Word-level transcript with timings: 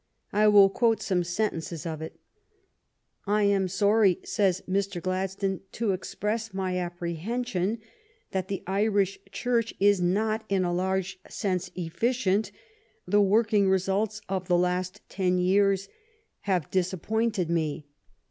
I 0.33 0.47
will 0.47 0.67
quote 0.67 0.99
some 0.99 1.23
sentences 1.23 1.85
of 1.85 2.01
it." 2.01 2.19
I 3.37 3.43
am 3.43 3.67
sorry," 3.67 4.19
says 4.23 4.63
Mr. 4.67 4.99
Gladstone," 4.99 5.59
to 5.73 5.91
express 5.91 6.55
my 6.55 6.79
apprehension 6.79 7.77
that 8.31 8.47
the 8.47 8.63
Irish 8.65 9.19
Church 9.31 9.75
is 9.79 10.01
not 10.01 10.43
in 10.49 10.63
a 10.63 10.73
large 10.73 11.19
sense 11.29 11.69
efficient; 11.75 12.51
the 13.05 13.21
working 13.21 13.69
results 13.69 14.21
of 14.27 14.47
the 14.47 14.57
last 14.57 15.01
ten 15.07 15.37
years 15.37 15.87
have 16.39 16.71
disappointed 16.71 17.51
me. 17.51 17.85